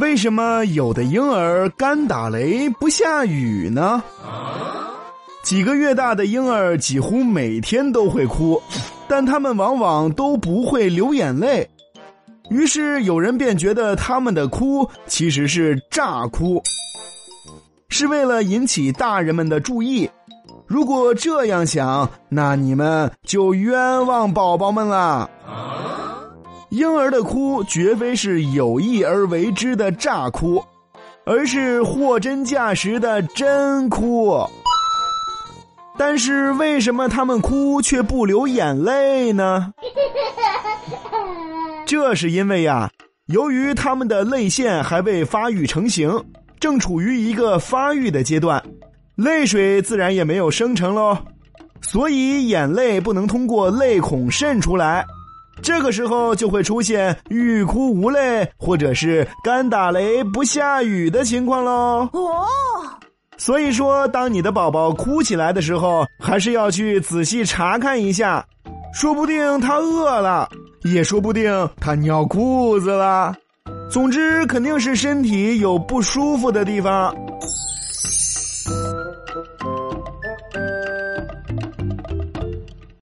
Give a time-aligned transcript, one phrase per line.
[0.00, 4.02] 为什么有的婴儿干打雷不下雨呢？
[5.42, 8.60] 几个月大的婴儿几乎每天都会哭，
[9.08, 11.68] 但他们往往都不会流眼泪。
[12.50, 16.62] 于是有人便觉得他们的哭其实是诈哭，
[17.88, 20.08] 是为了引起大人们的注意。
[20.66, 25.28] 如果这样想，那你们就冤枉宝宝们了。
[26.70, 30.62] 婴儿的哭绝非是有意而为之的诈哭，
[31.24, 34.38] 而是货真价实的真哭。
[35.96, 39.72] 但是为什么他们哭却不流眼泪呢？
[41.86, 42.90] 这是因为呀，
[43.26, 46.22] 由于他们的泪腺还未发育成型，
[46.60, 48.62] 正处于一个发育的阶段，
[49.16, 51.16] 泪水自然也没有生成喽，
[51.80, 55.06] 所以眼泪不能通过泪孔渗出来。
[55.62, 62.08] 这个时候就会出现欲哭无泪，或者是干打雷不下雨的情况喽。
[62.12, 62.46] 哦，
[63.36, 68.44] 所以说，当你的宝宝哭起来的时候，还是要去仔细查看一下，
[68.92, 70.48] 说不定他饿了，
[70.84, 73.34] 也说不定他尿裤子了。
[73.90, 77.14] 总之，肯定是身体有不舒服的地方。